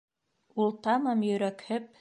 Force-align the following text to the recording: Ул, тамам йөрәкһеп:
Ул, 0.63 0.73
тамам 0.87 1.23
йөрәкһеп: 1.31 1.89